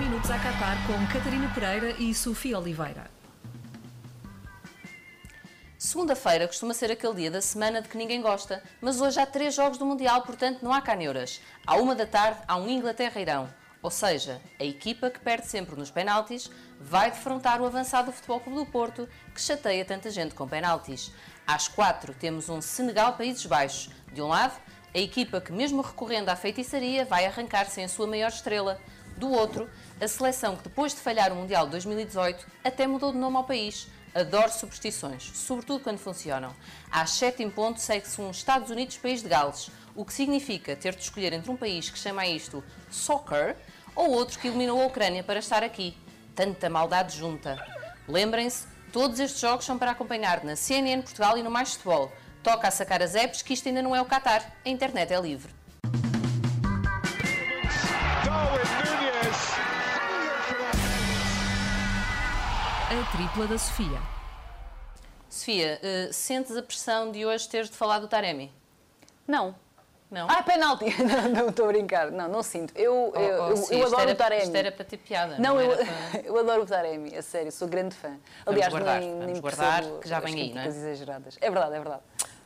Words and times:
minutos 0.00 0.30
a 0.30 0.38
Qatar 0.38 0.78
com 0.86 1.06
Catarina 1.12 1.52
Pereira 1.54 1.90
e 1.98 2.14
Sofia 2.14 2.58
Oliveira. 2.58 3.10
Segunda-feira 5.76 6.46
costuma 6.46 6.72
ser 6.72 6.90
aquele 6.90 7.16
dia 7.16 7.30
da 7.30 7.42
semana 7.42 7.82
de 7.82 7.88
que 7.90 7.98
ninguém 7.98 8.22
gosta, 8.22 8.62
mas 8.80 8.98
hoje 8.98 9.20
há 9.20 9.26
três 9.26 9.54
jogos 9.54 9.76
do 9.76 9.84
Mundial, 9.84 10.22
portanto 10.22 10.62
não 10.62 10.72
há 10.72 10.80
caneuras. 10.80 11.42
À 11.66 11.76
uma 11.76 11.94
da 11.94 12.06
tarde 12.06 12.40
há 12.48 12.56
um 12.56 12.66
Inglaterra-Irão, 12.66 13.50
ou 13.82 13.90
seja, 13.90 14.40
a 14.58 14.64
equipa 14.64 15.10
que 15.10 15.20
perde 15.20 15.46
sempre 15.46 15.76
nos 15.76 15.90
penaltis 15.90 16.50
vai 16.80 17.10
defrontar 17.10 17.60
o 17.60 17.66
avançado 17.66 18.06
do 18.06 18.12
Futebol 18.12 18.40
Clube 18.40 18.58
do 18.60 18.66
Porto, 18.66 19.06
que 19.34 19.40
chateia 19.40 19.84
tanta 19.84 20.10
gente 20.10 20.34
com 20.34 20.48
penaltis. 20.48 21.12
Às 21.46 21.68
quatro 21.68 22.14
temos 22.14 22.48
um 22.48 22.62
Senegal-Países 22.62 23.44
Baixos. 23.44 23.90
De 24.10 24.22
um 24.22 24.28
lado, 24.28 24.58
a 24.94 24.98
equipa 24.98 25.40
que, 25.40 25.52
mesmo 25.52 25.82
recorrendo 25.82 26.30
à 26.30 26.36
feitiçaria, 26.36 27.04
vai 27.04 27.24
arrancar 27.24 27.66
sem 27.66 27.84
a 27.84 27.88
sua 27.88 28.06
maior 28.06 28.28
estrela. 28.28 28.80
Do 29.20 29.30
outro, 29.30 29.68
a 30.00 30.08
seleção 30.08 30.56
que, 30.56 30.62
depois 30.62 30.94
de 30.94 31.00
falhar 31.00 31.30
o 31.30 31.36
Mundial 31.36 31.66
de 31.66 31.72
2018, 31.72 32.46
até 32.64 32.86
mudou 32.86 33.12
de 33.12 33.18
nome 33.18 33.36
ao 33.36 33.44
país. 33.44 33.86
Adoro 34.14 34.50
superstições, 34.50 35.30
sobretudo 35.34 35.84
quando 35.84 35.98
funcionam. 35.98 36.56
Às 36.90 37.10
7 37.10 37.42
em 37.42 37.50
ponto 37.50 37.82
segue-se 37.82 38.18
um 38.18 38.30
Estados 38.30 38.70
Unidos-País 38.70 39.22
de 39.22 39.28
Gales, 39.28 39.70
o 39.94 40.06
que 40.06 40.14
significa 40.14 40.74
ter 40.74 40.94
de 40.94 41.02
escolher 41.02 41.34
entre 41.34 41.50
um 41.50 41.56
país 41.56 41.90
que 41.90 41.98
chama 41.98 42.26
isto 42.26 42.64
soccer 42.90 43.56
ou 43.94 44.10
outro 44.10 44.38
que 44.38 44.48
eliminou 44.48 44.80
a 44.80 44.86
Ucrânia 44.86 45.22
para 45.22 45.40
estar 45.40 45.62
aqui. 45.62 45.94
Tanta 46.34 46.70
maldade 46.70 47.18
junta. 47.18 47.62
Lembrem-se, 48.08 48.66
todos 48.90 49.20
estes 49.20 49.38
jogos 49.38 49.66
são 49.66 49.76
para 49.76 49.90
acompanhar 49.90 50.42
na 50.42 50.56
CNN 50.56 51.02
Portugal 51.02 51.36
e 51.36 51.42
no 51.42 51.50
Mais 51.50 51.74
Futebol. 51.74 52.10
Toca 52.42 52.68
a 52.68 52.70
sacar 52.70 53.02
as 53.02 53.14
apps 53.14 53.42
que 53.42 53.52
isto 53.52 53.68
ainda 53.68 53.82
não 53.82 53.94
é 53.94 54.00
o 54.00 54.06
Qatar. 54.06 54.50
A 54.64 54.68
internet 54.70 55.12
é 55.12 55.20
livre. 55.20 55.59
A 62.90 63.12
tripla 63.12 63.46
da 63.46 63.58
Sofia. 63.58 64.00
Sofia, 65.28 65.80
uh, 65.82 66.12
sentes 66.12 66.56
a 66.56 66.62
pressão 66.62 67.12
de 67.12 67.24
hoje 67.24 67.48
teres 67.48 67.70
de 67.70 67.76
falar 67.76 68.00
do 68.00 68.08
Taremi? 68.08 68.52
Não. 69.26 69.54
Não? 70.10 70.26
Ah, 70.28 70.42
penalti! 70.42 70.86
não, 71.32 71.50
estou 71.50 71.66
a 71.66 71.68
brincar. 71.68 72.10
Não, 72.10 72.28
não 72.28 72.42
sinto. 72.42 72.76
Eu, 72.76 73.12
Oh, 73.14 73.20
eu, 73.20 73.42
oh, 73.44 73.48
eu, 73.50 73.56
sim, 73.56 73.78
eu 73.78 73.86
adoro 73.86 74.02
era, 74.02 74.12
o 74.12 74.16
Taremi. 74.16 74.42
Isto 74.42 74.56
era 74.56 74.72
para 74.72 74.84
ter 74.84 74.96
piada. 74.96 75.38
Não, 75.38 75.54
Não, 75.54 75.60
eu, 75.60 75.76
para... 76.10 76.20
eu 76.20 76.38
adoro 76.38 76.62
o 76.62 76.66
Taremi, 76.66 77.16
a 77.16 77.22
sério, 77.22 77.52
sou 77.52 77.68
grande 77.68 77.94
fã. 77.94 78.08
Vamos 78.08 78.20
Aliás, 78.46 78.72
guardar, 78.72 79.00
nem, 79.00 79.10
vamos 79.12 79.26
nem 79.26 79.40
guardar, 79.40 79.82
percebo 79.82 79.98
que 80.00 80.08
já 80.08 80.18
vem 80.18 80.34
aí, 80.34 80.52
não 80.52 80.62
é? 80.62 80.66
exageradas. 80.66 81.38
É 81.40 81.48
verdade, 81.48 81.74
é 81.74 81.78
verdade. 81.78 82.02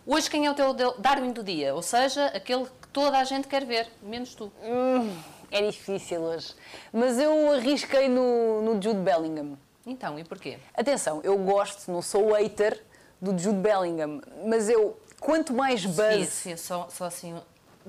Hoje 0.06 0.28
quem 0.28 0.44
é 0.44 0.50
o 0.50 0.54
teu 0.54 0.74
Darwin 0.98 1.32
do 1.32 1.42
dia? 1.42 1.74
Ou 1.74 1.80
seja, 1.80 2.26
aquele 2.26 2.66
que 2.66 2.83
toda 2.94 3.18
a 3.18 3.24
gente 3.24 3.48
quer 3.48 3.66
ver, 3.66 3.88
menos 4.00 4.34
tu. 4.34 4.50
Hum, 4.62 5.14
é 5.50 5.60
difícil 5.68 6.20
hoje. 6.20 6.54
Mas 6.92 7.18
eu 7.18 7.52
arrisquei 7.52 8.08
no, 8.08 8.62
no 8.62 8.80
Jude 8.80 9.00
Bellingham. 9.00 9.58
Então, 9.84 10.18
e 10.18 10.24
porquê? 10.24 10.58
Atenção, 10.72 11.20
eu 11.22 11.36
gosto, 11.36 11.90
não 11.90 12.00
sou 12.00 12.32
hater 12.32 12.80
do 13.20 13.36
Jude 13.36 13.58
Bellingham, 13.58 14.22
mas 14.46 14.70
eu, 14.70 14.98
quanto 15.20 15.52
mais 15.52 15.84
buzz... 15.84 16.28
Sofia, 16.28 16.56
só, 16.56 16.88
só 16.88 17.04
assim, 17.04 17.34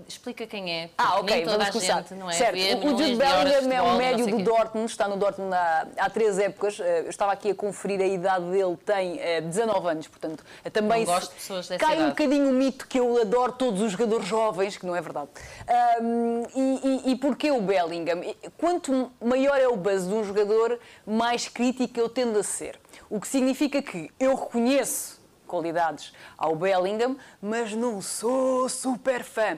explica 0.07 0.45
quem 0.47 0.71
é. 0.71 0.89
Ah, 0.97 1.19
ok, 1.19 1.35
nem 1.35 1.45
toda 1.45 1.57
vamos 1.57 1.69
a 1.69 1.71
começar. 1.71 1.97
gente, 2.01 2.13
não 2.15 2.29
é? 2.29 2.33
Certo, 2.33 2.53
Vê 2.55 2.75
o 2.75 2.89
Jude 2.89 3.15
Bellingham 3.15 3.71
é 3.73 3.81
um 3.81 3.97
médio 3.97 4.27
do. 4.27 4.43
Dortmund, 4.43 4.89
está 4.91 5.07
no 5.07 5.17
Dortmund 5.17 5.53
há, 5.53 5.87
há 5.97 6.09
três 6.09 6.37
épocas. 6.39 6.79
Eh, 6.79 7.01
Eu 7.05 7.09
estava 7.09 7.31
aqui 7.31 7.51
a 7.51 7.55
conferir 7.55 7.99
a 8.01 8.05
idade 8.05 8.45
dele, 8.51 8.77
tem 8.85 9.19
eh, 9.19 9.41
19 9.41 9.87
anos, 9.89 10.07
portanto, 10.07 10.43
eh, 10.63 10.69
também 10.69 11.05
Não 11.05 11.13
gosto 11.13 11.29
de 11.29 11.35
pessoas 11.35 11.67
dessa 11.67 11.79
cai 11.85 11.95
um 11.95 11.99
idade. 12.01 12.09
bocadinho 12.11 12.49
o 12.49 12.53
mito 12.53 12.87
que 12.87 12.99
eu 12.99 13.21
adoro 13.21 13.51
todos 13.53 13.81
os 13.81 13.91
jogadores 13.91 14.27
jovens, 14.27 14.77
que 14.77 14.85
não 14.85 14.95
é 14.95 15.01
verdade. 15.01 15.29
Ahm, 15.67 16.43
e, 16.55 17.09
e, 17.09 17.11
e 17.11 17.15
porquê 17.15 17.51
o 17.51 17.61
Bellingham? 17.61 18.21
Quanto 18.57 19.11
maior 19.23 19.59
é 19.59 19.67
o 19.67 19.75
buzz 19.75 20.07
de 20.07 20.13
um 20.13 20.23
jogador, 20.23 20.79
mais 21.05 21.47
crítico 21.47 21.99
eu 21.99 22.09
tendo 22.09 22.37
a 22.39 22.43
ser. 22.43 22.79
O 23.09 23.19
que 23.19 23.27
significa 23.27 23.81
que 23.81 24.09
eu 24.19 24.35
reconheço 24.35 25.19
qualidades 25.45 26.13
ao 26.37 26.55
Bellingham, 26.55 27.17
mas 27.41 27.73
não 27.73 28.01
sou 28.01 28.67
super 28.67 29.23
fã. 29.23 29.57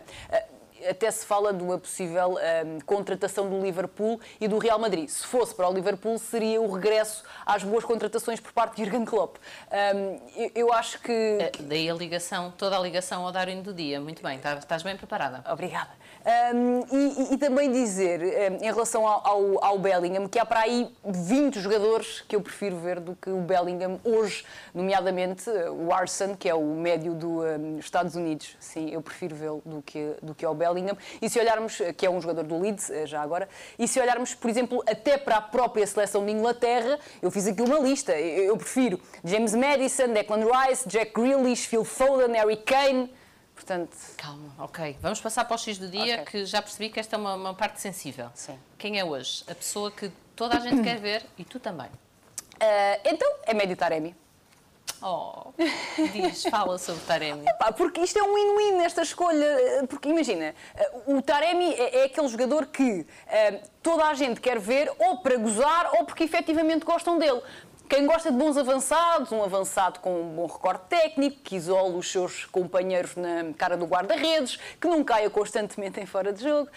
Até 0.90 1.10
se 1.12 1.26
fala 1.26 1.54
de 1.54 1.64
uma 1.64 1.78
possível 1.78 2.38
ahm, 2.38 2.80
contratação 2.86 3.50
do 3.50 3.60
Liverpool 3.62 4.20
e 4.40 4.48
do 4.48 4.58
Real 4.58 4.78
Madrid. 4.80 5.08
Se 5.10 5.26
fosse 5.26 5.54
para 5.56 5.68
o 5.70 5.74
Liverpool, 5.74 6.18
seria 6.20 6.62
o 6.62 6.72
regresso 6.72 7.24
às 7.46 7.64
boas 7.64 7.84
contratações 7.86 8.40
por 8.40 8.52
parte 8.52 8.76
de 8.78 8.84
Jurgen 8.84 9.06
Klopp. 9.06 9.38
Ahm, 9.72 10.20
eu, 10.36 10.52
eu 10.56 10.74
acho 10.74 11.02
que. 11.02 11.12
Eh, 11.12 11.52
Daí 11.62 11.90
a 11.90 11.94
ligação, 11.94 12.54
toda 12.58 12.78
a 12.78 12.80
ligação 12.80 13.26
ao 13.26 13.32
Darwin 13.32 13.62
do 13.62 13.74
dia. 13.74 14.00
Muito 14.00 14.22
bem, 14.24 14.38
tá- 14.40 14.54
estás 14.56 14.84
bem 14.84 14.96
preparada. 14.96 15.44
Obrigada. 15.52 15.90
Um, 16.54 16.82
e, 16.92 17.34
e- 17.34 17.38
também 17.38 17.72
dizer, 17.72 18.20
um, 18.52 18.56
em 18.58 18.66
relação 18.72 19.08
ao, 19.08 19.26
ao, 19.26 19.64
ao 19.64 19.80
Bellingham, 19.80 20.28
que 20.28 20.38
há 20.38 20.46
para 20.46 20.60
aí 20.62 20.94
20 21.06 21.60
jogadores 21.62 22.22
que 22.28 22.36
eu 22.36 22.42
prefiro 22.42 22.76
ver 22.78 23.00
do 23.00 23.16
que 23.16 23.30
o 23.30 23.40
Bellingham 23.40 23.98
hoje, 24.04 24.44
nomeadamente 24.74 25.50
uh, 25.50 25.72
o 25.72 25.94
Arson, 25.94 26.36
que 26.36 26.50
é 26.50 26.54
o 26.54 26.62
médio 26.64 27.14
dos 27.14 27.46
Estados 27.80 28.16
Unidos. 28.16 28.58
Sim, 28.60 28.90
eu 28.90 29.02
prefiro 29.02 29.36
vê-lo 29.36 29.62
do 29.66 29.82
que, 29.82 30.16
do 30.22 30.36
que 30.36 30.44
ao 30.46 30.54
Bellingham. 30.54 30.67
E 31.22 31.30
se 31.30 31.40
olharmos, 31.40 31.80
que 31.98 32.06
é 32.06 32.10
um 32.10 32.20
jogador 32.22 32.44
do 32.44 32.60
Leeds, 32.60 32.90
uh, 32.90 33.06
já 33.08 33.22
agora, 33.22 33.48
e 33.78 33.88
se 33.88 34.00
olharmos, 34.00 34.34
por 34.34 34.50
exemplo, 34.50 34.84
até 34.88 35.18
para 35.18 35.38
a 35.38 35.42
própria 35.42 35.86
seleção 35.88 36.26
de 36.26 36.32
Inglaterra, 36.32 37.00
eu 37.22 37.30
fiz 37.32 37.48
aqui 37.48 37.62
uma 37.62 37.80
lista. 37.80 38.12
Eu, 38.18 38.58
prefiro 38.58 39.00
James 39.24 39.54
Madison, 39.54 40.14
Declan 40.14 40.46
Rice, 40.46 40.88
Jack 40.88 41.14
Grealish, 41.14 41.68
Phil 41.68 41.84
Foden, 41.84 42.34
Harry 42.36 42.58
Kane. 42.58 43.12
Portanto, 43.56 43.98
Calma, 44.18 44.54
ok. 44.60 44.98
Vamos 45.02 45.20
passar 45.20 45.44
para 45.46 45.56
o 45.56 45.58
X 45.58 45.78
do 45.80 45.88
dia, 45.90 46.22
Ok. 46.22 46.26
que 46.26 46.46
já 46.46 46.62
percebi 46.62 46.90
que 46.90 47.00
esta 47.00 47.16
é 47.16 47.20
uma, 47.20 47.34
uma 47.34 47.54
parte 47.56 47.82
sensível. 47.82 48.30
Sim. 48.36 48.58
Quem 48.78 49.00
é 49.00 49.04
hoje? 49.04 49.44
A 49.50 49.56
pessoa 49.56 49.90
que 49.92 50.12
toda 50.36 50.56
a 50.58 50.60
gente 50.60 50.84
quer 50.84 50.98
ver 51.00 51.26
e 51.40 51.44
tu 51.44 51.60
também. 51.60 51.88
uh, 51.88 53.00
então 53.04 53.28
é 53.44 53.54
médio 53.56 53.76
Taremi. 53.76 54.16
Oh, 55.02 55.54
diz, 56.12 56.44
fala 56.50 56.78
sobre 56.80 57.02
Taremi. 57.06 57.46
Pá, 57.60 57.72
porque 57.72 58.02
isto 58.02 58.18
é 58.18 58.24
um 58.24 58.34
win-win 58.34 58.78
nesta 58.78 59.04
escolha. 59.04 59.46
eh, 59.46 59.84
Porque 59.88 60.10
imagina, 60.10 60.56
eh, 60.76 60.92
o 61.06 61.22
Taremi 61.22 61.72
é, 61.74 62.00
é 62.00 62.04
aquele 62.06 62.28
jogador 62.28 62.66
que 62.66 63.06
eh, 63.28 63.62
toda 63.84 64.06
a 64.06 64.14
gente 64.16 64.42
quer 64.42 64.58
ver 64.60 64.92
ou 64.98 65.18
para 65.20 65.38
gozar 65.38 65.92
ou 66.00 66.06
porque 66.06 66.24
efetivamente 66.24 66.84
gostam 66.84 67.20
dele. 67.20 67.42
Quem 67.90 68.06
gosta 68.06 68.30
de 68.30 68.38
bons 68.38 68.58
avançados, 68.58 69.32
um 69.32 69.42
avançado 69.42 70.02
com 70.02 70.22
um 70.22 70.36
bom 70.36 70.46
recorde 70.46 70.82
técnico, 70.90 71.38
que 71.42 71.56
isola 71.56 71.96
os 71.96 72.12
seus 72.12 72.44
companheiros 72.44 73.16
na 73.16 73.54
cara 73.58 73.78
do 73.78 73.86
guarda-redes, 73.86 74.60
que 74.80 74.90
não 74.90 75.06
caia 75.06 75.30
constantemente 75.30 75.98
em 75.98 76.06
fora 76.06 76.34
de 76.34 76.44
jogo, 76.44 76.70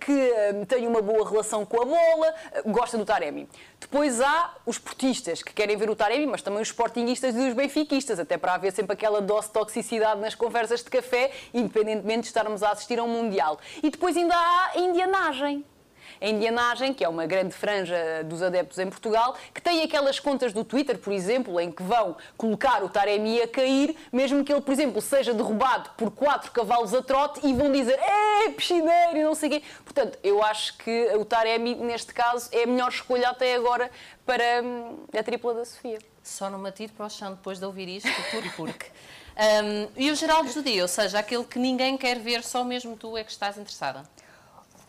que 0.00 0.66
tenha 0.66 0.88
uma 0.88 1.00
boa 1.00 1.28
relação 1.28 1.64
com 1.64 1.80
a 1.80 1.84
bola, 1.84 2.34
eh, 2.52 2.62
gosta 2.66 2.98
do 2.98 3.04
Taremi. 3.04 3.48
Depois 3.78 4.20
há 4.20 4.52
os 4.66 4.76
portistas 4.76 5.40
que 5.40 5.52
querem 5.52 5.76
ver 5.76 5.88
o 5.88 5.94
Taremi, 5.94 6.26
mas 6.26 6.42
também 6.42 6.60
os 6.60 6.68
sportinguistas 6.68 7.36
e 7.36 7.48
os 7.48 7.54
benfiquistas, 7.54 8.18
até 8.18 8.36
para 8.36 8.54
haver 8.54 8.72
sempre 8.72 8.94
aquela 8.94 9.20
dose 9.20 9.46
de 9.46 9.52
toxicidade 9.52 10.20
nas 10.20 10.34
conversas 10.34 10.82
de 10.82 10.90
café, 10.90 11.30
independentemente 11.54 12.22
de 12.22 12.26
estarmos 12.26 12.64
a 12.64 12.70
assistir 12.70 12.98
a 12.98 13.04
um 13.04 13.08
Mundial. 13.08 13.60
E 13.82 13.88
depois 13.88 14.16
ainda 14.16 14.34
há 14.34 14.70
a 14.74 14.78
indianagem. 14.78 15.64
A 16.20 16.28
indianagem, 16.28 16.92
que 16.92 17.02
é 17.02 17.08
uma 17.08 17.24
grande 17.26 17.54
franja 17.54 18.22
dos 18.24 18.42
adeptos 18.42 18.78
em 18.78 18.88
Portugal, 18.88 19.34
que 19.54 19.60
tem 19.60 19.82
aquelas 19.82 20.20
contas 20.20 20.52
do 20.52 20.64
Twitter, 20.64 20.98
por 20.98 21.12
exemplo, 21.12 21.58
em 21.58 21.72
que 21.72 21.82
vão 21.82 22.16
colocar 22.36 22.84
o 22.84 22.88
Taremi 22.88 23.40
a 23.40 23.48
cair, 23.48 23.96
mesmo 24.12 24.44
que 24.44 24.52
ele, 24.52 24.60
por 24.60 24.72
exemplo, 24.72 25.00
seja 25.00 25.32
derrubado 25.32 25.90
por 25.96 26.10
quatro 26.10 26.50
cavalos 26.52 26.92
a 26.92 27.02
trote 27.02 27.40
e 27.46 27.54
vão 27.54 27.72
dizer 27.72 27.98
é 27.98 28.50
piscineiro 28.50 29.16
e 29.16 29.24
não 29.24 29.34
sei 29.34 29.48
o 29.48 29.52
quê. 29.52 29.62
Portanto, 29.84 30.18
eu 30.22 30.42
acho 30.42 30.76
que 30.76 31.06
o 31.14 31.24
Taremi, 31.24 31.74
neste 31.74 32.12
caso, 32.12 32.48
é 32.52 32.64
a 32.64 32.66
melhor 32.66 32.90
escolha 32.90 33.30
até 33.30 33.54
agora 33.54 33.90
para 34.26 34.62
hum, 34.62 35.04
a 35.18 35.22
tripla 35.22 35.54
da 35.54 35.64
Sofia. 35.64 35.98
Só 36.22 36.50
não 36.50 36.58
me 36.58 36.68
atiro 36.68 36.92
para 36.92 37.06
o 37.06 37.10
chão 37.10 37.32
depois 37.32 37.58
de 37.58 37.64
ouvir 37.64 37.88
isto, 37.88 38.10
por 38.30 38.52
porque. 38.56 38.86
Um, 39.40 39.88
e 39.96 40.10
o 40.10 40.14
Geraldo 40.14 40.52
do 40.52 40.62
dia, 40.62 40.82
ou 40.82 40.88
seja, 40.88 41.18
aquele 41.18 41.44
que 41.44 41.58
ninguém 41.58 41.96
quer 41.96 42.18
ver, 42.18 42.44
só 42.44 42.62
mesmo 42.62 42.94
tu 42.94 43.16
é 43.16 43.24
que 43.24 43.30
estás 43.30 43.56
interessada. 43.56 44.02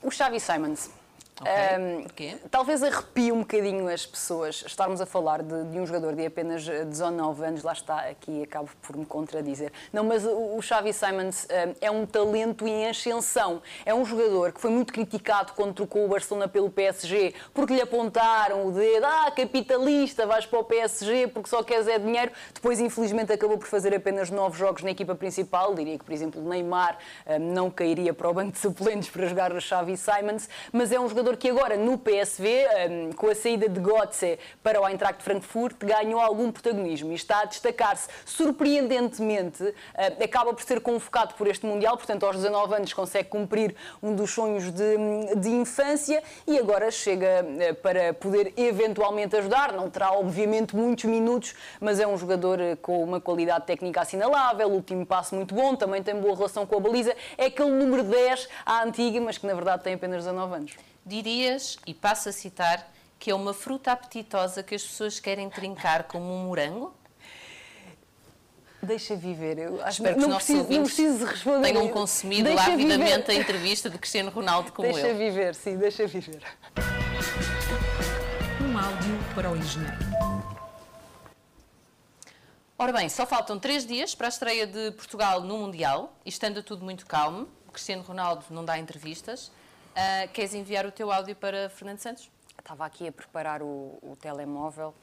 O 0.03 0.11
Xavi 0.11 0.39
Simons. 0.39 1.00
Ok, 1.41 1.51
Ahm, 1.51 2.03
porquê? 2.03 2.37
Talvez 2.51 2.83
arrepie 2.83 3.31
um 3.31 3.39
bocadinho 3.39 3.87
as 3.87 4.05
pessoas 4.05 4.63
estarmos 4.65 5.01
a 5.01 5.07
falar 5.07 5.41
de, 5.41 5.63
de 5.65 5.79
um 5.79 5.85
jogador 5.87 6.15
de 6.15 6.23
apenas 6.25 6.67
eh, 6.67 6.85
19 6.85 7.43
anos, 7.43 7.63
lá 7.63 7.73
está, 7.73 8.01
aqui 8.01 8.43
acabo 8.43 8.69
por 8.81 8.95
me 8.95 9.05
contradizer. 9.05 9.71
Não, 9.91 10.03
mas 10.03 10.23
o, 10.23 10.55
o 10.55 10.61
Xavi 10.61 10.93
Simons 10.93 11.47
ahm, 11.49 11.73
é 11.81 11.89
um 11.89 12.05
talento 12.05 12.67
em 12.67 12.87
ascensão. 12.87 13.61
É 13.83 13.93
um 13.93 14.05
jogador 14.05 14.51
que 14.51 14.61
foi 14.61 14.69
muito 14.69 14.93
criticado 14.93 15.53
quando 15.53 15.73
trocou 15.73 16.05
o 16.05 16.07
Barcelona 16.07 16.47
pelo 16.47 16.69
PSG, 16.69 17.33
porque 17.53 17.73
lhe 17.73 17.81
apontaram 17.81 18.67
o 18.67 18.71
dedo, 18.71 19.05
ah, 19.05 19.31
capitalista, 19.31 20.27
vais 20.27 20.45
para 20.45 20.59
o 20.59 20.63
PSG 20.63 21.27
porque 21.27 21.49
só 21.49 21.63
queres 21.63 21.87
é 21.87 21.97
dinheiro. 21.97 22.31
Depois, 22.53 22.79
infelizmente, 22.79 23.33
acabou 23.33 23.57
por 23.57 23.67
fazer 23.67 23.95
apenas 23.95 24.29
9 24.29 24.57
jogos 24.57 24.83
na 24.83 24.91
equipa 24.91 25.15
principal. 25.15 25.73
Diria 25.73 25.97
que, 25.97 26.05
por 26.05 26.13
exemplo, 26.13 26.41
Neymar 26.41 26.99
ahm, 27.25 27.39
não 27.39 27.71
cairia 27.71 28.13
para 28.13 28.29
o 28.29 28.33
banco 28.33 28.51
de 28.51 28.59
suplentes 28.59 29.09
para 29.09 29.25
jogar 29.25 29.51
o 29.53 29.59
Xavi 29.59 29.97
Simons, 29.97 30.47
mas 30.71 30.91
é 30.91 30.99
um 30.99 31.09
jogador 31.09 31.30
jogador 31.31 31.37
que 31.37 31.49
agora 31.49 31.77
no 31.77 31.97
PSV, 31.97 32.65
um, 32.89 33.11
com 33.13 33.29
a 33.29 33.35
saída 33.35 33.69
de 33.69 33.79
Götze 33.79 34.39
para 34.63 34.81
o 34.81 34.87
Eintracht 34.87 35.23
Frankfurt, 35.23 35.77
ganhou 35.79 36.19
algum 36.19 36.51
protagonismo 36.51 37.11
e 37.11 37.15
está 37.15 37.41
a 37.41 37.45
destacar-se 37.45 38.07
surpreendentemente. 38.25 39.63
Uh, 39.63 40.23
acaba 40.23 40.53
por 40.53 40.63
ser 40.63 40.81
convocado 40.81 41.33
por 41.35 41.47
este 41.47 41.65
Mundial, 41.65 41.95
portanto, 41.95 42.25
aos 42.25 42.35
19 42.35 42.75
anos 42.75 42.93
consegue 42.93 43.29
cumprir 43.29 43.75
um 44.01 44.15
dos 44.15 44.31
sonhos 44.31 44.71
de, 44.71 44.97
de 45.37 45.49
infância 45.49 46.23
e 46.47 46.57
agora 46.57 46.89
chega 46.91 47.45
para 47.81 48.13
poder 48.13 48.53
eventualmente 48.57 49.35
ajudar. 49.35 49.71
Não 49.73 49.89
terá, 49.89 50.11
obviamente, 50.11 50.75
muitos 50.75 51.05
minutos, 51.05 51.53
mas 51.79 51.99
é 51.99 52.07
um 52.07 52.17
jogador 52.17 52.59
com 52.81 53.03
uma 53.03 53.21
qualidade 53.21 53.65
técnica 53.65 54.01
assinalável, 54.01 54.69
último 54.69 55.05
passo 55.05 55.35
muito 55.35 55.53
bom, 55.53 55.75
também 55.75 56.01
tem 56.01 56.15
boa 56.15 56.35
relação 56.35 56.65
com 56.65 56.75
a 56.77 56.79
baliza. 56.79 57.15
É 57.37 57.45
aquele 57.45 57.69
número 57.69 58.03
10 58.03 58.49
à 58.65 58.83
antiga, 58.83 59.21
mas 59.21 59.37
que 59.37 59.45
na 59.45 59.53
verdade 59.53 59.83
tem 59.83 59.93
apenas 59.93 60.25
19 60.25 60.55
anos. 60.55 60.90
Dirias, 61.05 61.77
e 61.85 61.93
passo 61.93 62.29
a 62.29 62.31
citar, 62.31 62.91
que 63.17 63.31
é 63.31 63.35
uma 63.35 63.53
fruta 63.53 63.91
apetitosa 63.91 64.63
que 64.63 64.75
as 64.75 64.83
pessoas 64.83 65.19
querem 65.19 65.49
trincar 65.49 66.03
como 66.03 66.25
um 66.25 66.45
morango? 66.45 66.93
Deixa 68.81 69.15
viver. 69.15 69.59
Eu 69.59 69.81
acho 69.81 70.01
Espero 70.01 70.15
que 70.15 70.21
não, 70.21 70.35
preciso, 70.35 70.67
não 70.69 70.83
preciso 70.83 71.25
responder. 71.25 71.71
Tenham 71.71 71.87
consumido 71.89 72.45
deixa 72.45 72.73
avidamente 72.73 73.27
viver. 73.27 73.31
a 73.31 73.35
entrevista 73.35 73.89
de 73.89 73.97
Cristiano 73.97 74.31
Ronaldo 74.31 74.71
como 74.71 74.87
deixa 74.87 75.07
eu. 75.07 75.15
Deixa 75.15 75.31
viver, 75.31 75.55
sim, 75.55 75.77
deixa 75.77 76.07
viver. 76.07 76.41
Um 78.59 78.77
áudio 78.77 79.19
para 79.35 79.51
o 79.51 79.55
engenheiro. 79.55 79.97
Ora 82.75 82.91
bem, 82.91 83.07
só 83.09 83.27
faltam 83.27 83.59
três 83.59 83.85
dias 83.85 84.15
para 84.15 84.25
a 84.25 84.29
estreia 84.29 84.65
de 84.65 84.89
Portugal 84.93 85.41
no 85.41 85.59
Mundial 85.59 86.17
e 86.25 86.29
estando 86.29 86.63
tudo 86.63 86.83
muito 86.83 87.05
calmo, 87.05 87.47
Cristiano 87.71 88.01
Ronaldo 88.01 88.45
não 88.49 88.65
dá 88.65 88.79
entrevistas. 88.79 89.51
Uh, 89.91 90.31
queres 90.31 90.53
enviar 90.53 90.85
o 90.85 90.91
teu 90.91 91.11
áudio 91.11 91.35
para 91.35 91.69
Fernando 91.69 91.99
Santos? 91.99 92.31
Estava 92.57 92.85
aqui 92.85 93.07
a 93.07 93.11
preparar 93.11 93.61
o, 93.61 93.97
o 94.01 94.15
telemóvel. 94.19 94.93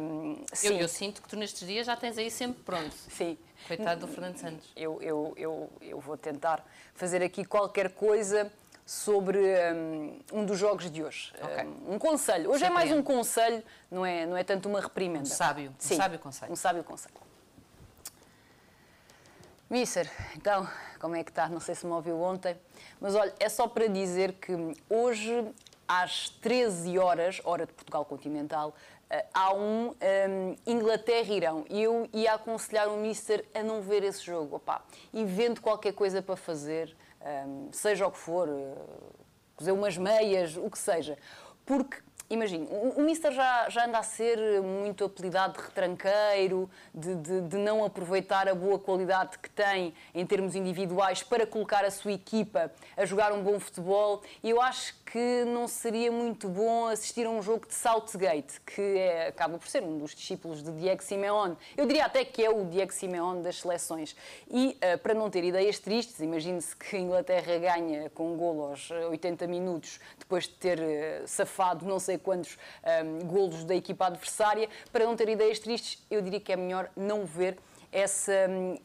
Um, 0.00 0.44
eu, 0.62 0.72
eu, 0.72 0.88
sinto 0.88 1.22
que 1.22 1.28
tu 1.28 1.36
nestes 1.36 1.66
dias 1.66 1.86
já 1.86 1.96
tens 1.96 2.18
aí 2.18 2.30
sempre 2.30 2.62
pronto. 2.62 2.92
Sim. 2.92 3.38
Coitado 3.66 4.06
do 4.06 4.12
Fernando 4.12 4.36
Santos. 4.36 4.68
Eu, 4.76 5.00
eu, 5.00 5.32
eu, 5.36 5.70
eu 5.80 6.00
vou 6.00 6.16
tentar 6.16 6.64
fazer 6.94 7.22
aqui 7.22 7.44
qualquer 7.44 7.90
coisa 7.94 8.52
sobre 8.84 9.38
um, 9.74 10.18
um 10.32 10.44
dos 10.44 10.58
jogos 10.58 10.90
de 10.90 11.04
hoje. 11.04 11.32
Okay. 11.40 11.64
Um, 11.64 11.94
um, 11.94 11.98
conselho. 11.98 12.50
Hoje 12.50 12.64
é 12.64 12.70
mais 12.70 12.90
um 12.90 13.02
conselho, 13.02 13.62
não 13.90 14.04
é, 14.04 14.26
não 14.26 14.36
é 14.36 14.42
tanto 14.42 14.68
uma 14.68 14.80
reprimenda. 14.80 15.22
Um 15.22 15.26
sábio. 15.26 15.74
Sim, 15.78 15.94
um 15.94 15.96
sábio 15.98 16.18
conselho. 16.18 16.52
Um 16.52 16.56
sábio 16.56 16.84
conselho. 16.84 17.27
Mister, 19.70 20.10
então, 20.34 20.66
como 20.98 21.14
é 21.14 21.22
que 21.22 21.30
está? 21.30 21.46
Não 21.46 21.60
sei 21.60 21.74
se 21.74 21.84
me 21.84 21.92
ouviu 21.92 22.18
ontem, 22.22 22.56
mas 22.98 23.14
olha, 23.14 23.34
é 23.38 23.50
só 23.50 23.68
para 23.68 23.86
dizer 23.86 24.32
que 24.32 24.52
hoje, 24.88 25.46
às 25.86 26.30
13 26.30 26.98
horas, 26.98 27.42
hora 27.44 27.66
de 27.66 27.74
Portugal 27.74 28.02
continental, 28.06 28.74
eh, 29.10 29.26
há 29.34 29.52
um, 29.52 29.90
um 29.90 30.56
Inglaterra-Irão 30.66 31.66
e 31.68 31.82
eu 31.82 32.08
ia 32.14 32.32
aconselhar 32.32 32.88
o 32.88 32.96
Mister 32.96 33.44
a 33.54 33.62
não 33.62 33.82
ver 33.82 34.02
esse 34.04 34.24
jogo. 34.24 34.56
Opa, 34.56 34.82
invente 35.12 35.60
qualquer 35.60 35.92
coisa 35.92 36.22
para 36.22 36.36
fazer, 36.36 36.96
um, 37.46 37.68
seja 37.70 38.06
o 38.06 38.10
que 38.10 38.18
for, 38.18 38.48
uh, 38.48 38.74
cozer 39.54 39.72
umas 39.72 39.98
meias, 39.98 40.56
o 40.56 40.70
que 40.70 40.78
seja. 40.78 41.18
Porque 41.66 41.98
Imagino, 42.30 42.66
o, 42.66 43.00
Mister 43.00 43.32
já, 43.32 43.70
já 43.70 43.86
anda 43.86 43.98
a 43.98 44.02
ser 44.02 44.60
muito 44.60 45.02
apelidado 45.02 45.54
de 45.54 45.64
retranqueiro, 45.64 46.68
de, 46.94 47.14
de, 47.14 47.40
de, 47.40 47.56
não 47.56 47.82
aproveitar 47.82 48.46
a 48.46 48.54
boa 48.54 48.78
qualidade 48.78 49.38
que 49.38 49.48
tem 49.48 49.94
em 50.14 50.26
termos 50.26 50.54
individuais 50.54 51.22
para 51.22 51.46
colocar 51.46 51.86
a 51.86 51.90
sua 51.90 52.12
equipa 52.12 52.70
a 52.98 53.06
jogar 53.06 53.32
um 53.32 53.42
bom 53.42 53.58
futebol. 53.58 54.22
E 54.42 54.50
eu 54.50 54.60
acho 54.60 54.94
que 55.10 55.44
não 55.46 55.66
seria 55.66 56.12
muito 56.12 56.50
bom 56.50 56.88
assistir 56.88 57.24
a 57.24 57.30
um 57.30 57.40
jogo 57.40 57.66
de 57.66 57.74
Southgate, 57.74 58.60
que 58.60 58.82
é, 58.82 59.28
acaba 59.28 59.56
por 59.56 59.66
ser 59.66 59.82
um 59.82 59.96
dos 59.96 60.14
discípulos 60.14 60.62
de 60.62 60.70
Diego 60.72 61.02
Simeone. 61.02 61.56
Eu 61.78 61.86
diria 61.86 62.04
até 62.04 62.26
que 62.26 62.44
é 62.44 62.50
o 62.50 62.66
Diego 62.66 62.92
Simeone 62.92 63.42
das 63.42 63.60
seleções. 63.60 64.14
E 64.50 64.76
uh, 64.76 64.98
para 64.98 65.14
não 65.14 65.30
ter 65.30 65.44
ideias 65.44 65.78
tristes, 65.78 66.20
imagine-se 66.20 66.76
que 66.76 66.94
a 66.94 67.00
Inglaterra 67.00 67.56
ganha 67.56 68.10
com 68.10 68.34
um 68.34 68.36
golo 68.36 68.64
aos 68.64 68.90
80 68.90 69.46
minutos, 69.46 69.98
depois 70.18 70.44
de 70.44 70.50
ter 70.50 70.78
uh, 70.78 71.26
safado 71.26 71.86
não 71.86 71.98
sei 71.98 72.17
quantos 72.18 72.58
um, 73.04 73.26
golos 73.26 73.64
da 73.64 73.74
equipa 73.74 74.06
adversária. 74.06 74.68
Para 74.92 75.04
não 75.04 75.16
ter 75.16 75.28
ideias 75.28 75.58
tristes, 75.58 76.02
eu 76.10 76.20
diria 76.20 76.40
que 76.40 76.52
é 76.52 76.56
melhor 76.56 76.90
não 76.96 77.24
ver 77.24 77.58
essa, 77.92 78.32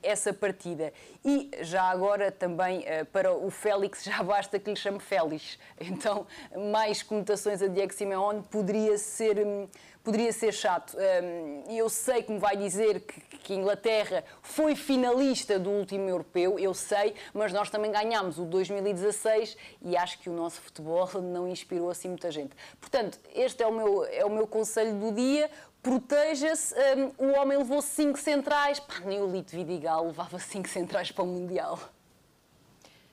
essa 0.02 0.34
partida. 0.34 0.94
E 1.24 1.52
já 1.62 1.84
agora 1.84 2.32
também 2.32 2.84
eh, 2.86 3.04
para 3.04 3.34
o 3.34 3.50
Félix 3.50 4.04
já 4.06 4.24
basta 4.24 4.60
que 4.60 4.70
lhe 4.70 4.76
chame 4.76 5.00
Félix. 5.00 5.58
Então, 5.80 6.26
mais 6.72 7.04
conotações 7.04 7.62
a 7.62 7.68
Diego 7.68 7.94
Simeone 7.94 8.44
poderia 8.44 8.98
ser 8.98 9.46
hum, 9.46 9.68
poderia 10.04 10.34
ser 10.34 10.52
chato. 10.52 10.96
Hum, 10.98 11.64
eu 11.70 11.90
sei 11.90 12.24
que 12.24 12.32
me 12.32 12.40
vai 12.40 12.58
dizer 12.58 13.00
que, 13.02 13.22
que 13.38 13.54
a 13.54 13.56
Inglaterra 13.56 14.24
foi 14.42 14.76
finalista 14.76 15.58
do 15.58 15.70
último 15.70 16.10
europeu, 16.10 16.60
eu 16.60 16.74
sei, 16.74 17.16
mas 17.34 17.54
nós 17.54 17.70
também 17.70 17.92
ganhámos 17.92 18.38
o 18.38 18.46
2016 18.46 19.58
e 19.82 19.96
acho 19.96 20.20
que 20.20 20.30
o 20.30 20.34
nosso 20.34 20.62
futebol 20.62 21.10
não 21.22 21.48
inspirou 21.48 21.90
assim 21.90 22.10
muita 22.10 22.32
gente. 22.32 22.56
Portanto, 22.80 23.20
este 23.34 23.64
é 23.64 23.68
o 23.68 23.72
meu, 23.72 24.06
é 24.06 24.26
o 24.26 24.30
meu 24.30 24.46
conselho 24.46 24.94
do 25.00 25.12
dia 25.12 25.50
proteja-se. 25.84 26.74
Um, 27.20 27.28
o 27.28 27.34
homem 27.34 27.58
levou 27.58 27.82
cinco 27.82 28.18
centrais. 28.18 28.80
Pá, 28.80 29.02
nem 29.06 29.22
o 29.22 29.30
Lito 29.30 29.52
Vidigal 29.52 30.08
levava 30.08 30.40
cinco 30.40 30.70
centrais 30.70 31.12
para 31.12 31.24
o 31.24 31.28
Mundial. 31.28 31.78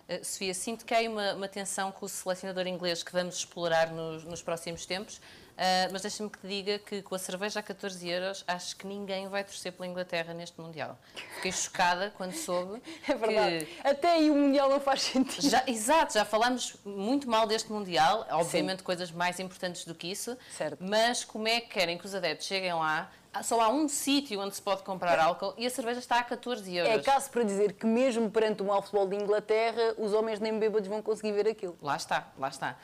Uh, 0.08 0.25
Sofia, 0.25 0.54
sinto 0.54 0.84
que 0.84 0.94
há 0.94 1.00
uma, 1.00 1.34
uma 1.34 1.48
tensão 1.48 1.90
com 1.90 2.06
o 2.06 2.08
selecionador 2.08 2.66
inglês 2.69 3.02
que 3.02 3.12
vamos 3.12 3.34
explorar 3.36 3.90
nos, 3.90 4.25
nos 4.25 4.40
próximos 4.40 4.86
tempos. 4.86 5.20
Uh, 5.60 5.92
mas 5.92 6.00
deixa-me 6.00 6.30
que 6.30 6.38
te 6.38 6.48
diga 6.48 6.78
que 6.78 7.02
com 7.02 7.14
a 7.14 7.18
cerveja 7.18 7.60
a 7.60 7.62
14 7.62 8.08
euros, 8.08 8.42
acho 8.48 8.74
que 8.76 8.86
ninguém 8.86 9.28
vai 9.28 9.44
torcer 9.44 9.70
pela 9.72 9.86
Inglaterra 9.86 10.32
neste 10.32 10.58
Mundial. 10.58 10.98
Fiquei 11.34 11.52
chocada 11.52 12.10
quando 12.16 12.32
soube. 12.32 12.80
É 13.06 13.14
verdade. 13.14 13.66
Que... 13.66 13.86
Até 13.86 14.12
aí 14.12 14.30
o 14.30 14.34
Mundial 14.34 14.70
não 14.70 14.80
faz 14.80 15.02
sentido. 15.02 15.50
Já, 15.50 15.62
exato, 15.66 16.14
já 16.14 16.24
falámos 16.24 16.76
muito 16.82 17.28
mal 17.28 17.46
deste 17.46 17.70
Mundial, 17.70 18.26
obviamente 18.30 18.78
Sim. 18.78 18.84
coisas 18.84 19.10
mais 19.10 19.38
importantes 19.38 19.84
do 19.84 19.94
que 19.94 20.10
isso. 20.10 20.38
Certo. 20.56 20.78
Mas 20.80 21.24
como 21.24 21.46
é 21.46 21.60
que 21.60 21.68
querem 21.68 21.98
que 21.98 22.06
os 22.06 22.14
adeptos 22.14 22.46
cheguem 22.46 22.72
lá? 22.72 23.10
Só 23.42 23.60
há 23.60 23.68
um 23.68 23.86
sítio 23.88 24.40
onde 24.40 24.56
se 24.56 24.62
pode 24.62 24.82
comprar 24.82 25.18
álcool 25.18 25.54
e 25.58 25.66
a 25.66 25.70
cerveja 25.70 25.98
está 25.98 26.18
a 26.18 26.24
14 26.24 26.74
euros. 26.74 26.92
É 26.92 26.98
caso 26.98 27.30
para 27.30 27.42
dizer 27.42 27.74
que, 27.74 27.86
mesmo 27.86 28.30
perante 28.30 28.62
mau 28.62 28.80
futebol 28.80 29.06
de 29.06 29.16
Inglaterra, 29.16 29.94
os 29.98 30.12
homens 30.14 30.40
nem 30.40 30.58
bêbados 30.58 30.88
vão 30.88 31.00
conseguir 31.02 31.32
ver 31.32 31.48
aquilo. 31.48 31.76
Lá 31.80 31.96
está, 31.96 32.28
lá 32.38 32.48
está. 32.48 32.76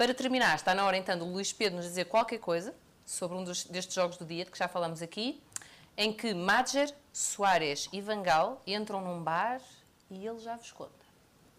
Para 0.00 0.14
terminar, 0.14 0.56
está 0.56 0.74
na 0.74 0.82
hora 0.86 0.96
então 0.96 1.18
do 1.18 1.26
Luís 1.26 1.52
Pedro 1.52 1.76
nos 1.76 1.84
dizer 1.84 2.06
qualquer 2.06 2.38
coisa 2.38 2.74
sobre 3.04 3.36
um 3.36 3.44
dos, 3.44 3.64
destes 3.64 3.94
jogos 3.94 4.16
do 4.16 4.24
dia, 4.24 4.46
de 4.46 4.50
que 4.50 4.56
já 4.56 4.66
falamos 4.66 5.02
aqui, 5.02 5.42
em 5.94 6.10
que 6.10 6.32
Madger, 6.32 6.90
Soares 7.12 7.86
e 7.92 8.00
Vangal 8.00 8.62
entram 8.66 9.02
num 9.02 9.22
bar 9.22 9.60
e 10.10 10.26
ele 10.26 10.38
já 10.38 10.56
vos 10.56 10.72
conta. 10.72 11.04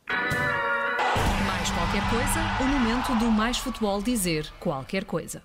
Mais 0.07 1.69
qualquer 1.69 2.01
coisa, 2.09 2.63
o 2.63 2.67
momento 2.67 3.15
do 3.19 3.29
Mais 3.29 3.59
Futebol 3.59 4.01
dizer 4.01 4.51
qualquer 4.59 5.05
coisa. 5.05 5.43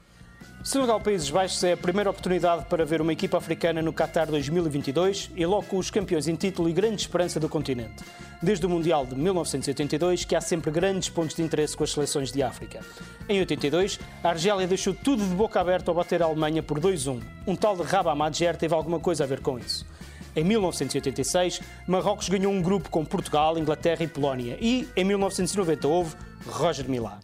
Senegal 0.67 1.01
Países 1.01 1.31
Baixos 1.31 1.63
é 1.63 1.75
a 1.75 1.77
primeira 1.77 2.11
oportunidade 2.11 2.65
para 2.65 2.85
ver 2.85 3.01
uma 3.01 3.13
equipa 3.13 3.39
africana 3.39 3.81
no 3.81 3.93
Qatar 3.93 4.27
2022 4.27 5.31
e 5.37 5.47
logo 5.47 5.63
com 5.67 5.79
os 5.79 5.93
campeões 5.93 6.27
em 6.27 6.35
título 6.35 6.69
e 6.69 6.73
grande 6.73 7.03
esperança 7.03 7.39
do 7.39 7.49
continente. 7.49 8.03
Desde 8.43 8.67
o 8.67 8.69
Mundial 8.69 9.07
de 9.07 9.15
1982 9.15 10.25
que 10.25 10.35
há 10.35 10.41
sempre 10.41 10.73
grandes 10.73 11.09
pontos 11.09 11.37
de 11.37 11.43
interesse 11.43 11.77
com 11.77 11.85
as 11.85 11.93
seleções 11.93 12.33
de 12.33 12.43
África. 12.43 12.81
Em 13.29 13.39
82, 13.39 14.01
a 14.25 14.31
Argélia 14.31 14.67
deixou 14.67 14.93
tudo 14.93 15.23
de 15.23 15.37
boca 15.37 15.61
aberta 15.61 15.93
ao 15.93 15.95
bater 15.95 16.21
a 16.21 16.25
Alemanha 16.25 16.65
por 16.65 16.81
2-1. 16.81 17.23
Um 17.47 17.55
tal 17.55 17.77
de 17.77 17.85
Rabat 17.85 18.19
Madjer 18.19 18.57
teve 18.57 18.75
alguma 18.75 18.99
coisa 18.99 19.23
a 19.23 19.27
ver 19.29 19.39
com 19.39 19.61
isso. 19.61 19.87
Em 20.35 20.43
1986, 20.43 21.61
Marrocos 21.87 22.29
ganhou 22.29 22.53
um 22.53 22.61
grupo 22.61 22.91
com 22.91 23.05
Portugal, 23.05 23.57
Inglaterra 23.57 24.03
e 24.03 24.09
Polónia. 24.09 24.59
E, 24.61 24.89
em 24.97 25.05
1990, 25.05 25.87
houve 25.87 26.17
Roger 26.45 26.91
Milá. 26.91 27.21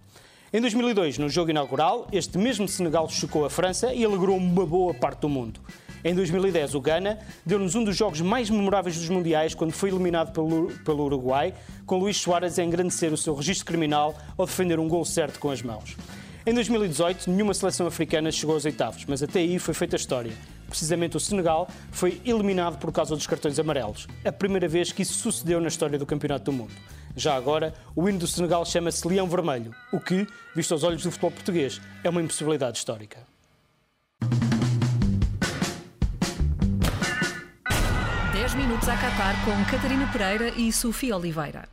Em 0.54 0.60
2002, 0.60 1.16
no 1.16 1.30
jogo 1.30 1.50
inaugural, 1.50 2.06
este 2.12 2.36
mesmo 2.36 2.68
Senegal 2.68 3.08
chocou 3.08 3.46
a 3.46 3.48
França 3.48 3.94
e 3.94 4.04
alegrou 4.04 4.36
uma 4.36 4.66
boa 4.66 4.92
parte 4.92 5.20
do 5.20 5.28
mundo. 5.30 5.58
Em 6.04 6.14
2010, 6.14 6.74
o 6.74 6.80
Ghana 6.80 7.18
deu-nos 7.46 7.74
um 7.74 7.82
dos 7.82 7.96
jogos 7.96 8.20
mais 8.20 8.50
memoráveis 8.50 8.98
dos 8.98 9.08
Mundiais 9.08 9.54
quando 9.54 9.72
foi 9.72 9.88
eliminado 9.88 10.30
pelo, 10.30 10.70
pelo 10.84 11.04
Uruguai, 11.04 11.54
com 11.86 11.96
Luís 11.96 12.18
Soares 12.18 12.58
a 12.58 12.62
engrandecer 12.62 13.10
o 13.14 13.16
seu 13.16 13.34
registro 13.34 13.64
criminal 13.64 14.14
ao 14.36 14.44
defender 14.44 14.78
um 14.78 14.88
gol 14.88 15.06
certo 15.06 15.40
com 15.40 15.50
as 15.50 15.62
mãos. 15.62 15.96
Em 16.44 16.52
2018, 16.52 17.30
nenhuma 17.30 17.54
seleção 17.54 17.86
africana 17.86 18.30
chegou 18.30 18.54
aos 18.54 18.66
oitavos, 18.66 19.06
mas 19.06 19.22
até 19.22 19.40
aí 19.40 19.58
foi 19.58 19.72
feita 19.72 19.96
a 19.96 19.98
história. 19.98 20.32
Precisamente 20.68 21.16
o 21.16 21.20
Senegal 21.20 21.66
foi 21.90 22.20
eliminado 22.26 22.78
por 22.78 22.92
causa 22.92 23.14
dos 23.14 23.26
cartões 23.26 23.58
amarelos. 23.58 24.06
A 24.22 24.32
primeira 24.32 24.68
vez 24.68 24.92
que 24.92 25.00
isso 25.00 25.14
sucedeu 25.14 25.62
na 25.62 25.68
história 25.68 25.98
do 25.98 26.04
Campeonato 26.04 26.50
do 26.50 26.52
Mundo. 26.52 26.72
Já 27.14 27.36
agora, 27.36 27.74
o 27.94 28.08
hino 28.08 28.18
do 28.18 28.26
Senegal 28.26 28.64
chama-se 28.64 29.06
Leão 29.06 29.28
Vermelho, 29.28 29.74
o 29.92 30.00
que, 30.00 30.26
visto 30.54 30.72
aos 30.72 30.82
olhos 30.82 31.02
do 31.02 31.10
futebol 31.10 31.30
português, 31.30 31.80
é 32.02 32.08
uma 32.08 32.22
impossibilidade 32.22 32.78
histórica. 32.78 33.18
10 38.32 38.54
minutos 38.54 38.88
a 38.88 38.96
Qatar 38.96 39.44
com 39.44 39.64
Catarina 39.70 40.10
Pereira 40.10 40.48
e 40.56 40.72
Sofia 40.72 41.16
Oliveira. 41.16 41.68